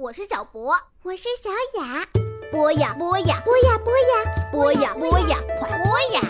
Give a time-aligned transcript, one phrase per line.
[0.00, 1.50] 我是小博，我是小
[1.82, 2.06] 雅。
[2.52, 6.22] 播呀播呀播呀播呀播呀播呀，快播呀！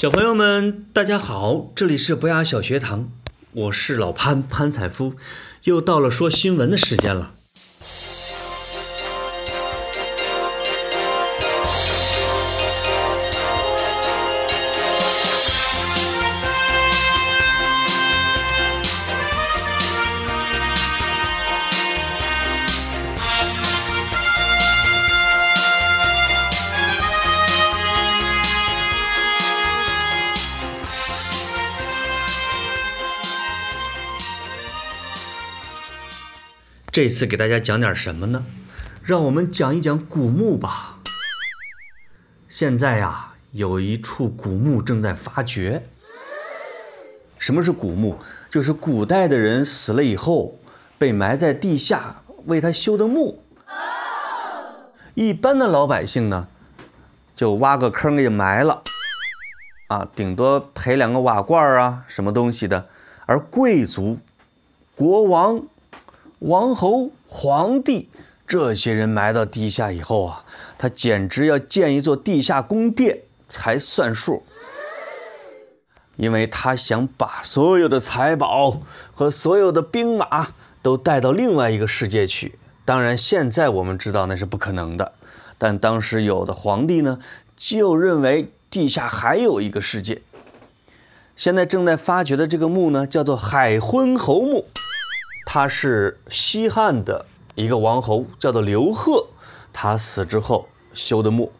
[0.00, 3.12] 小朋友们，大家好，这里是博雅小学堂，
[3.52, 5.14] 我是老潘潘采夫，
[5.62, 7.34] 又到了说新闻的时间了。
[36.94, 38.44] 这次给大家讲点什么呢？
[39.02, 41.00] 让我们讲一讲古墓吧。
[42.48, 45.88] 现在呀，有一处古墓正在发掘。
[47.36, 48.18] 什么是古墓？
[48.48, 50.60] 就是古代的人死了以后，
[50.96, 53.42] 被埋在地下为他修的墓。
[55.14, 56.46] 一般的老百姓呢，
[57.34, 58.84] 就挖个坑给埋了，
[59.88, 62.86] 啊，顶多赔两个瓦罐啊，什么东西的。
[63.26, 64.20] 而贵族、
[64.94, 65.64] 国王。
[66.46, 68.10] 王侯、皇帝
[68.46, 70.44] 这些人埋到地下以后啊，
[70.76, 74.42] 他简直要建一座地下宫殿才算数，
[76.16, 78.82] 因为他想把所有的财宝
[79.14, 80.48] 和所有的兵马
[80.82, 82.58] 都带到另外一个世界去。
[82.84, 85.12] 当然，现在我们知道那是不可能的，
[85.56, 87.20] 但当时有的皇帝呢，
[87.56, 90.20] 就认为地下还有一个世界。
[91.36, 94.66] 现在正在发掘的这个墓呢，叫做海昏侯墓。
[95.54, 99.28] 他是西汉的一个王侯，叫做刘贺。
[99.72, 101.52] 他死之后修的墓。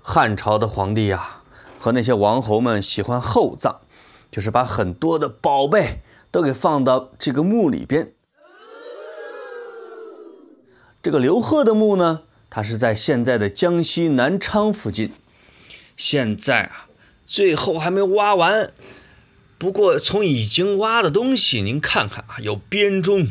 [0.00, 1.42] 汉朝的皇帝呀，
[1.78, 3.80] 和那些王侯们喜欢厚葬，
[4.30, 8.14] 就是把很多的宝贝都给放到这个墓里边。
[11.02, 15.12] 这个刘贺的墓呢，它是在现在的江西南昌附近。
[15.98, 16.88] 现在啊，
[17.26, 18.72] 最后还没挖完。
[19.58, 23.30] 不过，从已经挖的东西，您看看啊，有编钟，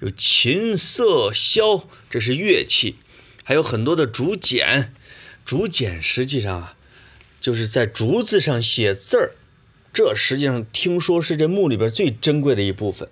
[0.00, 2.96] 有琴瑟箫，这是乐器，
[3.44, 4.94] 还有很多的竹简。
[5.44, 6.76] 竹简实际上啊，
[7.40, 9.32] 就是在竹子上写字儿，
[9.92, 13.10] 这实际上听说是这墓里边最珍贵的一部分，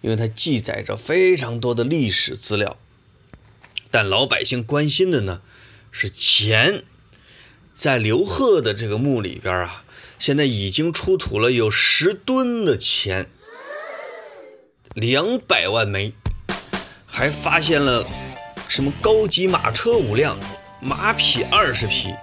[0.00, 2.78] 因为它记载着非常多的历史资料。
[3.90, 5.42] 但老百姓关心的呢，
[5.92, 6.82] 是钱，
[7.74, 9.83] 在刘贺的这个墓里边啊。
[10.18, 13.26] 现在已经出土了有十吨的钱，
[14.94, 16.12] 两百万枚，
[17.04, 18.06] 还发现了
[18.68, 20.38] 什么高级马车五辆，
[20.80, 22.14] 马匹二十匹，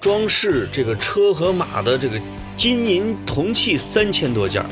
[0.00, 2.18] 装饰这个车和马的这个
[2.56, 4.64] 金银铜器三千多件，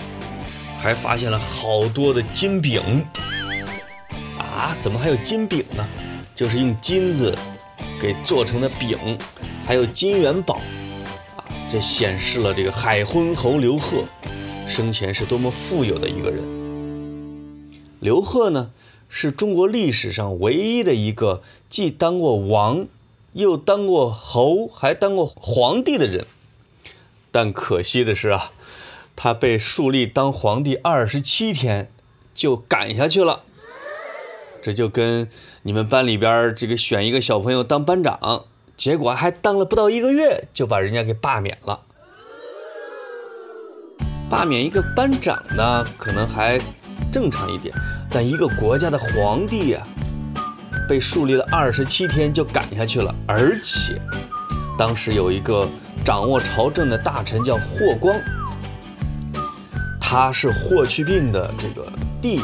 [0.80, 2.80] 还发现了好多的金饼。
[4.38, 5.86] 啊，怎么还有金饼呢？
[6.34, 7.36] 就是用金子
[8.00, 9.18] 给做成的饼，
[9.66, 10.60] 还有金元宝。
[11.70, 14.02] 这显示了这个海昏侯刘贺
[14.66, 16.42] 生前是多么富有的一个人。
[18.00, 18.72] 刘贺呢，
[19.08, 22.88] 是中国历史上唯一的一个既当过王，
[23.34, 26.26] 又当过侯，还当过皇帝的人。
[27.30, 28.50] 但可惜的是啊，
[29.14, 31.92] 他被树立当皇帝二十七天
[32.34, 33.42] 就赶下去了。
[34.60, 35.28] 这就跟
[35.62, 38.46] 你们班里边这个选一个小朋友当班长。
[38.80, 41.78] 结果还当了不到一个月，就把人家给罢免了。
[44.30, 46.58] 罢免一个班长呢，可能还
[47.12, 47.74] 正常一点，
[48.10, 49.82] 但一个国家的皇帝呀，
[50.88, 54.00] 被树立了二十七天就赶下去了，而且
[54.78, 55.68] 当时有一个
[56.02, 58.18] 掌握朝政的大臣叫霍光，
[60.00, 61.86] 他是霍去病的这个
[62.22, 62.42] 弟弟，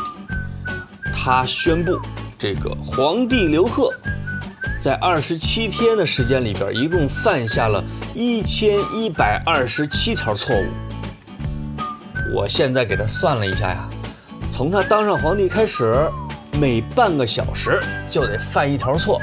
[1.14, 1.98] 他宣布
[2.38, 3.90] 这个皇帝刘贺。
[4.86, 7.82] 在二十七天的时间里边，一共犯下了
[8.14, 10.64] 一千一百二十七条错误。
[12.32, 13.88] 我现在给他算了一下呀，
[14.52, 16.08] 从他当上皇帝开始，
[16.60, 19.20] 每半个小时就得犯一条错。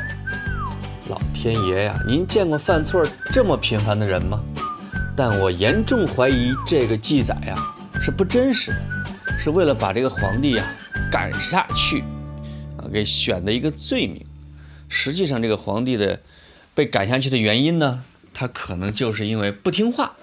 [1.08, 3.02] 老天爷呀，您见过犯错
[3.32, 4.42] 这么频繁的人吗？
[5.16, 7.56] 但我严重怀疑这个记载呀
[8.02, 8.82] 是不真实的，
[9.40, 10.66] 是为了把这个皇帝呀
[11.10, 12.04] 赶下去
[12.76, 14.26] 啊给选的一个罪名。
[14.96, 16.22] 实际上，这个皇帝的
[16.76, 20.14] 被赶下去的原因呢，他可能就是因为不听话。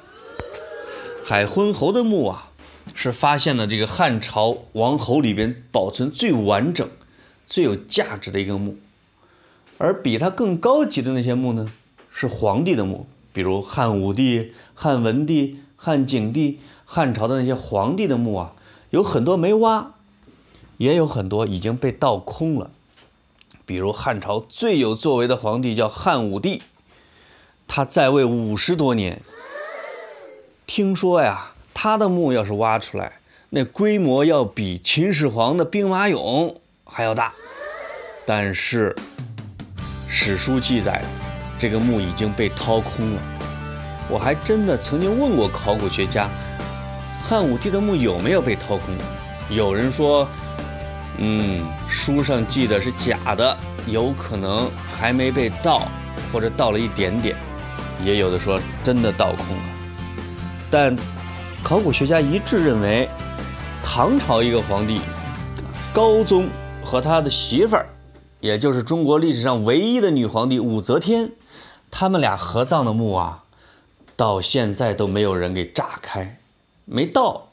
[1.24, 2.50] 海昏侯的墓啊，
[2.94, 6.88] 是发现了这个汉朝王侯里边保存最完整、
[7.44, 8.76] 最有价值的一个墓。
[9.76, 11.66] 而比他更高级的那些墓呢，
[12.12, 18.54] 是皇帝的墓，比如汉武帝、汉文帝、汉景帝、汉朝的那些皇帝的墓啊，
[18.90, 19.94] 有很多没挖，
[20.76, 22.70] 也有很多已经被盗空了。
[23.70, 26.60] 比如汉朝最有作为的皇帝叫汉武帝，
[27.68, 29.22] 他在位五十多年。
[30.66, 33.20] 听说呀，他的墓要是挖出来，
[33.50, 37.32] 那规模要比秦始皇的兵马俑还要大。
[38.26, 38.92] 但是
[40.08, 41.04] 史书记载，
[41.60, 43.22] 这个墓已经被掏空了。
[44.08, 46.28] 我还真的曾经问过考古学家，
[47.22, 48.86] 汉武帝的墓有没有被掏空？
[49.48, 50.26] 有人说，
[51.18, 53.56] 嗯，书上记的是假的，
[53.86, 55.88] 有可能还没被盗，
[56.32, 57.36] 或者盗了一点点。
[58.04, 59.62] 也有的说真的盗空了。
[60.70, 60.96] 但
[61.62, 63.08] 考古学家一致认为，
[63.84, 65.00] 唐朝一个皇帝
[65.92, 66.48] 高宗
[66.82, 67.86] 和他的媳妇儿，
[68.40, 71.32] 也就是中国历史上唯一的女皇帝武则天，
[71.90, 73.44] 他们俩合葬的墓啊，
[74.16, 76.38] 到现在都没有人给炸开，
[76.86, 77.48] 没盗。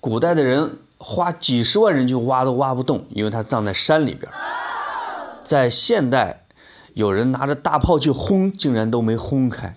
[0.00, 4.30] 古代的人花几十万人去挖都挖不动，因为他葬在山里边。
[5.44, 6.44] 在现代，
[6.94, 9.74] 有人拿着大炮去轰，竟然都没轰开。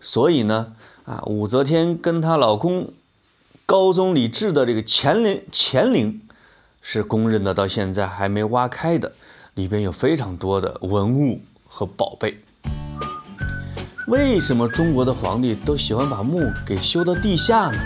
[0.00, 0.74] 所以呢。
[1.08, 2.92] 啊，武则天跟她老公
[3.64, 6.20] 高宗李治的这个乾陵，乾陵
[6.82, 9.12] 是公认的，到现在还没挖开的，
[9.54, 12.38] 里边有非常多的文物和宝贝。
[14.06, 17.78] 为什么中国的皇帝都喜欢把墓给修到地下呢？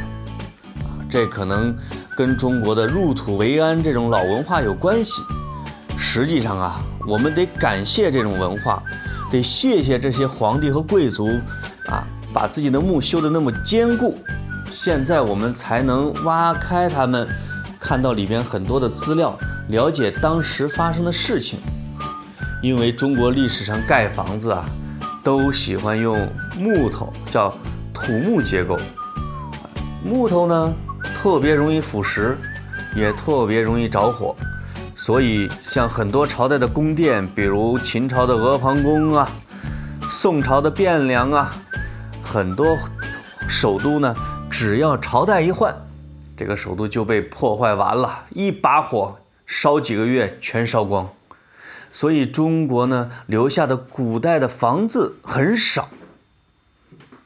[0.82, 1.78] 啊，这可能
[2.16, 5.22] 跟中国的入土为安这种老文化有关系。
[5.98, 8.82] 实际上啊，我们得感谢这种文化，
[9.30, 11.28] 得谢谢这些皇帝和贵族
[11.86, 12.06] 啊。
[12.34, 14.16] 把自己的墓修得那么坚固，
[14.72, 17.28] 现在我们才能挖开它们，
[17.78, 19.38] 看到里边很多的资料，
[19.68, 21.58] 了解当时发生的事情。
[22.62, 24.64] 因为中国历史上盖房子啊，
[25.22, 26.26] 都喜欢用
[26.58, 27.54] 木头，叫
[27.92, 28.78] 土木结构。
[30.02, 30.72] 木头呢，
[31.22, 32.34] 特别容易腐蚀，
[32.96, 34.34] 也特别容易着火，
[34.96, 39.30] 所以像很多朝代的宫殿，比如秦朝的阿房宫啊，
[40.10, 41.52] 宋朝的汴梁啊。
[42.24, 42.76] 很多
[43.48, 44.12] 首都呢，
[44.50, 45.72] 只要朝代一换，
[46.36, 49.16] 这个首都就被破坏完了，一把火
[49.46, 51.08] 烧几个月全烧光。
[51.92, 55.88] 所以中国呢留下的古代的房子很少。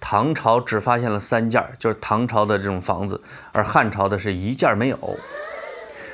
[0.08, 3.20] 唐朝只发现了三件，就是唐朝的这种房子，
[3.50, 5.16] 而汉朝的是一件没有。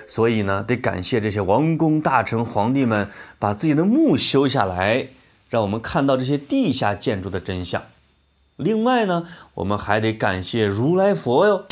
[0.07, 5.09] 所以呢，得感谢这些王公大臣、皇帝们把自己的墓修下来，
[5.51, 7.83] 让我们看到这些地下建筑的真相。
[8.57, 11.67] 另外呢，我们还得感谢如来佛哟。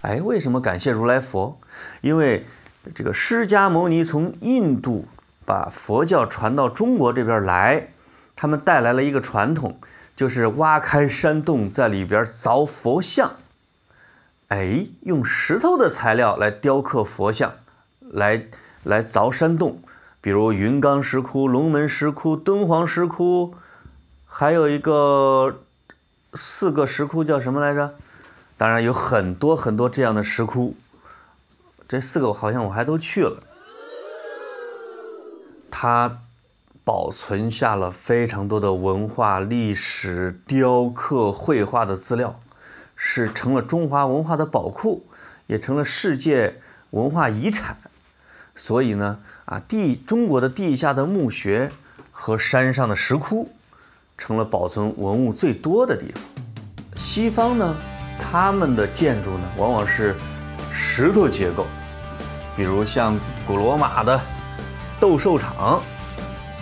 [0.00, 1.60] 哎，为什么感谢如来佛？
[2.00, 2.46] 因为
[2.94, 5.06] 这个释迦牟尼从印度
[5.44, 7.88] 把佛教传到中国这边来，
[8.34, 9.78] 他们带来了一个传统，
[10.20, 13.36] 就是挖开山洞，在里边凿佛像。
[14.48, 17.54] 哎，用石头的材料来雕刻佛像，
[18.00, 18.46] 来
[18.84, 19.82] 来凿山洞，
[20.20, 23.54] 比如云冈石窟、龙门石窟、敦煌石窟，
[24.26, 25.62] 还有一个。
[26.34, 27.94] 四个石窟叫什么来着？
[28.58, 30.76] 当然有很多很多这样的石窟，
[31.88, 33.42] 这四个好像我还都去了。
[35.70, 36.18] 它
[36.90, 42.40] 保存下了非常多的文化、历史、雕刻、绘画的资料，
[42.96, 45.06] 是成了中华文化的宝库，
[45.46, 46.56] 也成了世界
[46.90, 47.76] 文化遗产。
[48.56, 51.70] 所以呢，啊，地中国的地下的墓穴
[52.10, 53.48] 和山上的石窟。
[54.18, 56.22] 成了保存文物最多的地方。
[56.96, 57.72] 西方呢，
[58.18, 60.16] 他们的建筑呢，往往是
[60.72, 61.64] 石头结构，
[62.56, 63.16] 比如像
[63.46, 64.20] 古罗马的
[64.98, 65.80] 斗兽场，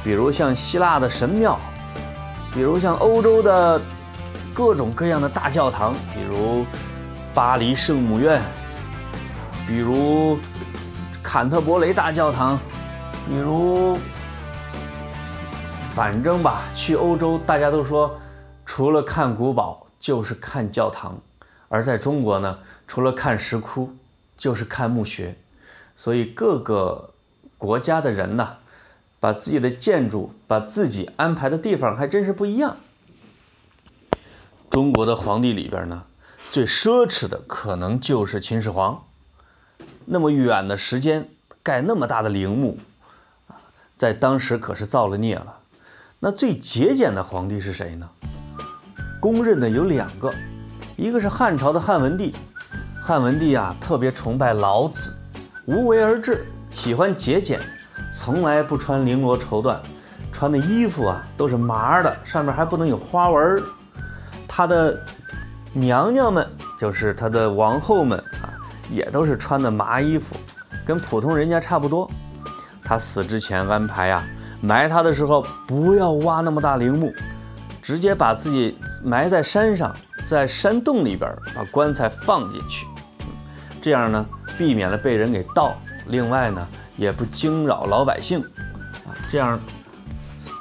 [0.09, 1.61] 比如像希腊的神庙，
[2.55, 3.79] 比如像欧洲的
[4.55, 6.65] 各种各样的大教堂，比如
[7.35, 8.41] 巴黎圣母院，
[9.67, 10.39] 比如
[11.23, 12.59] 坎特伯雷大教堂，
[13.29, 13.99] 比如。
[15.95, 18.19] 反正吧，去欧洲大家都说，
[18.65, 21.19] 除了看古堡就是看教堂，
[21.69, 23.95] 而在中国呢，除了看石窟
[24.39, 25.37] 就是看墓穴，
[25.97, 27.11] 所以各个
[27.59, 28.49] 国家的人呢，
[29.21, 32.77] 把自己的建筑、把自己安排的地方还真是不一样。
[34.71, 36.05] 中国的皇帝里边呢，
[36.51, 39.05] 最奢侈的可能就是秦始皇，
[40.05, 41.29] 那么远的时间
[41.63, 42.79] 盖那么大的陵墓，
[43.97, 45.59] 在当时可是造了孽了。
[46.21, 48.09] 那最节俭的皇帝是谁呢？
[49.21, 50.33] 公认的有两个，
[50.97, 52.35] 一个是汉朝的汉文帝。
[53.01, 55.17] 汉文帝啊，特别崇拜老子，
[55.65, 57.59] 无为而治，喜欢节俭，
[58.11, 59.77] 从来不穿绫罗绸缎，
[60.33, 63.63] 穿的衣服啊都是麻的，上面还不能有花纹。
[64.47, 64.99] 他的
[65.73, 66.47] 娘娘们，
[66.79, 68.51] 就是他的王后们啊，
[68.91, 70.35] 也都是穿的麻衣服，
[70.85, 72.11] 跟普通人家差不多。
[72.83, 74.25] 他死之前安排啊，
[74.63, 77.13] 埋他的时候不要挖那么大陵墓，
[77.83, 82.87] 直接把自己埋在山上，在山洞里边把棺材放进去，
[83.83, 84.25] 这样呢，
[84.57, 85.77] 避免了被人给盗。
[86.07, 86.67] 另外呢，
[86.99, 88.41] 也不惊扰老百姓，
[89.07, 89.59] 啊，这样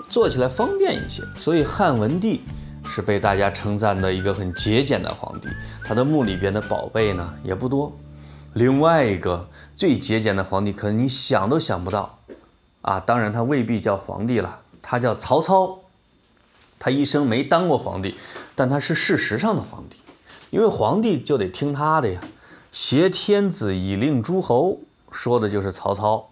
[0.08, 1.24] 做起来方便一些。
[1.36, 2.44] 所以汉文帝
[2.86, 5.50] 是被大家称赞的一个很节俭的皇帝，
[5.84, 7.92] 他的墓里边的宝贝呢也不多。
[8.54, 12.20] 另外一个最节俭的皇帝，可能你想都想不到，
[12.82, 15.80] 啊，当然他未必叫皇帝了，他叫曹操。
[16.80, 18.16] 他一生没当过皇帝，
[18.54, 19.98] 但他是事实上的皇帝，
[20.52, 22.22] 因为皇帝就得听他的呀，
[22.72, 24.82] 挟天子以令诸侯。
[25.12, 26.30] 说的就是曹操。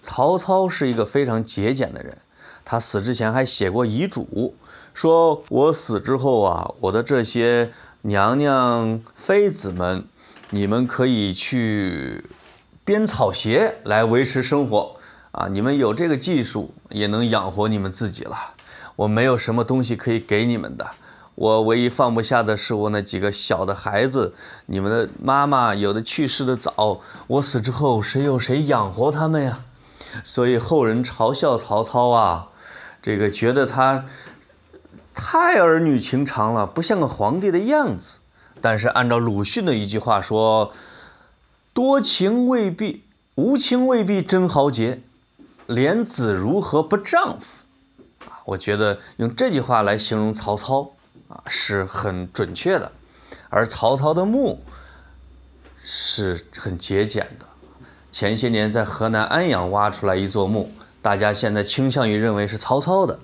[0.00, 2.16] 曹操是一个非常节俭的人，
[2.64, 4.54] 他死之前还写过遗嘱，
[4.94, 7.72] 说我死之后啊，我的这些
[8.02, 10.06] 娘娘妃子们，
[10.50, 12.24] 你们可以去
[12.84, 14.94] 编草鞋来维持生活
[15.32, 18.36] 啊，你们有这个技术也能养活你们自己了。
[18.94, 20.88] 我没有什么东西可以给你们的。
[21.38, 24.34] 我唯一放不下的是我那几个小的孩子，
[24.66, 29.60] 你们的妈妈有的去世的早，我死之后谁有谁养活他们呀？
[30.24, 32.48] 所以后人嘲笑曹操啊，
[33.00, 34.06] 这个觉得他
[35.14, 38.18] 太儿女情长了，不像个皇帝的样子。
[38.60, 40.72] 但是按照鲁迅的一句话说，
[41.72, 43.04] 多情未必
[43.36, 45.02] 无情未必真豪杰，
[45.68, 48.26] 莲子如何不丈夫？
[48.28, 50.90] 啊，我觉得用这句话来形容曹操。
[51.28, 52.90] 啊，是很准确的，
[53.50, 54.62] 而曹操的墓
[55.82, 57.46] 是很节俭的。
[58.10, 63.20] 前些年在河南安阳挖出来一座墓，大家现在倾向于认为是曹操的，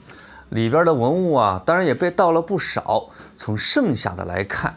[0.51, 3.09] 里边的文物啊，当然也被盗了不少。
[3.37, 4.77] 从剩下的来看，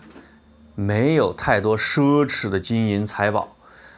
[0.73, 3.55] 没有太多奢侈的金银财宝，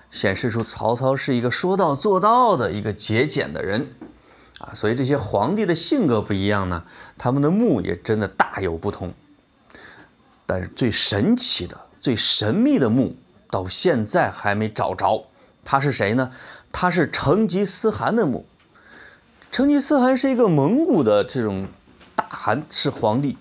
[0.09, 3.87] 显示出曹操是一个说到做到的一个节俭的人。
[4.57, 6.83] 啊，所以这些皇帝的性格不一样呢，
[7.17, 9.13] 他们的墓也真的大有不同。
[10.45, 13.15] 但是最神奇的、最神秘的墓，
[13.51, 15.25] 到现在还没找着。
[15.63, 16.31] 他是谁呢？
[16.71, 18.45] 他是成吉思汗的墓。
[19.51, 21.67] 成吉思汗是一个蒙古的这种
[22.15, 23.37] 大汗是皇帝，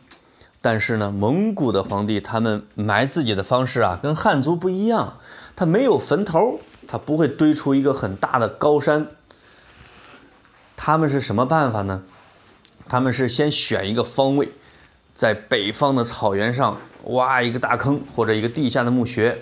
[0.60, 5.18] 但是呢，蒙古的皇帝他们埋自己的方式啊，跟汉族不一样。
[5.56, 9.08] 他没有坟头，他不会堆出一个很大的高山。
[10.76, 12.02] 他们是什么办法呢？
[12.88, 14.52] 他们是先选一个方位，
[15.18, 19.36] 在北方的草原上挖一个大坑或者一个地下的墓穴，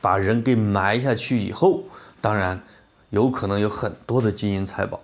[0.00, 1.82] 把人给埋下去以后，
[2.22, 2.62] 当然
[3.10, 5.00] 有可能有很多的金银财宝。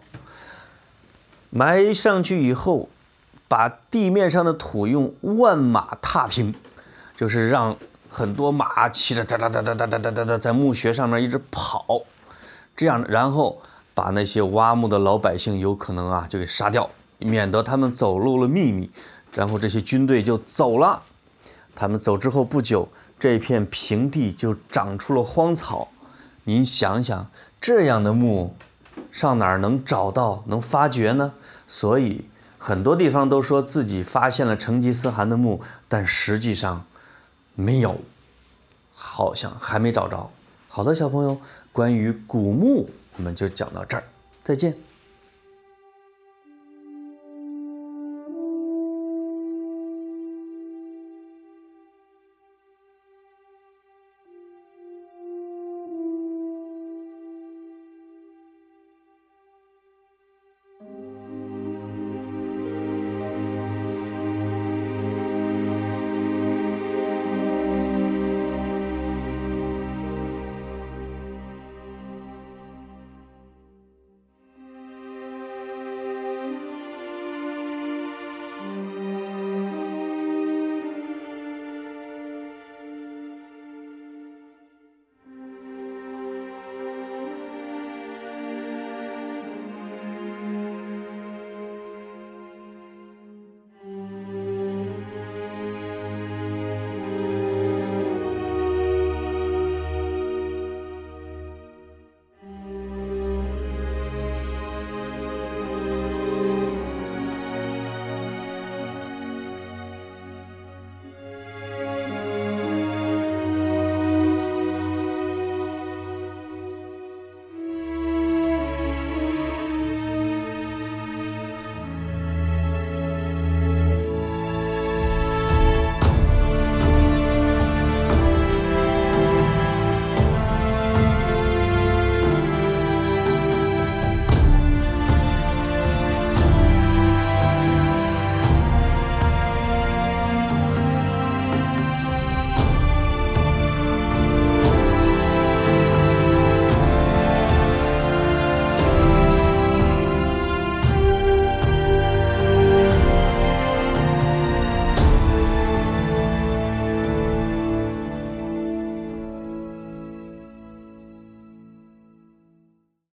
[1.51, 2.89] 埋上去以后，
[3.47, 6.55] 把地面上的土用万马踏平，
[7.15, 7.77] 就是让
[8.09, 12.05] 很多马骑着哒哒哒哒哒哒哒哒哒在墓穴上面一直跑，
[12.75, 13.61] 这样然后。
[13.93, 16.89] 把那些挖墓的老百姓有可能啊就给杀掉，
[17.19, 18.89] 免得他们走漏了秘密，
[19.33, 21.03] 然后这些军队就走了。
[21.75, 25.89] 他们走之后不久，这片平地就长出了荒草。
[26.45, 28.55] 您想想，这样的墓，
[29.13, 31.33] 上哪儿能找到、能发掘呢？
[31.69, 32.25] 所以
[32.59, 36.85] 很多地方都说自己发现了成吉思汗的墓，但实际上
[37.55, 38.01] 没有，
[38.93, 40.31] 好像还没找着。
[40.69, 41.39] 好的，小朋友，
[41.73, 42.91] 关于古墓。
[43.17, 44.05] 我们就讲到这儿，
[44.43, 44.75] 再见。